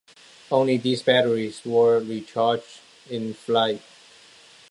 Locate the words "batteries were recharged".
1.03-2.79